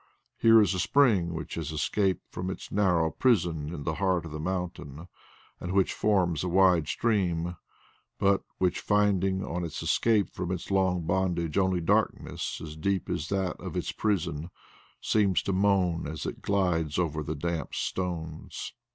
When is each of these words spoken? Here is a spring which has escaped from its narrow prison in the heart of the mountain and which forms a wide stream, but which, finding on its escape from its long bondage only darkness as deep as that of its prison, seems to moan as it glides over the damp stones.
Here 0.39 0.59
is 0.59 0.73
a 0.73 0.79
spring 0.79 1.35
which 1.35 1.53
has 1.53 1.71
escaped 1.71 2.23
from 2.31 2.49
its 2.49 2.71
narrow 2.71 3.11
prison 3.11 3.71
in 3.71 3.83
the 3.83 3.93
heart 4.01 4.25
of 4.25 4.31
the 4.31 4.39
mountain 4.39 5.07
and 5.59 5.73
which 5.73 5.93
forms 5.93 6.43
a 6.43 6.47
wide 6.49 6.87
stream, 6.87 7.55
but 8.17 8.41
which, 8.57 8.79
finding 8.79 9.45
on 9.45 9.63
its 9.63 9.83
escape 9.83 10.31
from 10.33 10.49
its 10.51 10.71
long 10.71 11.03
bondage 11.05 11.55
only 11.55 11.81
darkness 11.81 12.59
as 12.63 12.75
deep 12.75 13.11
as 13.11 13.29
that 13.29 13.57
of 13.61 13.77
its 13.77 13.91
prison, 13.91 14.49
seems 15.01 15.43
to 15.43 15.53
moan 15.53 16.07
as 16.07 16.25
it 16.25 16.41
glides 16.41 16.97
over 16.97 17.21
the 17.21 17.35
damp 17.35 17.75
stones. 17.75 18.73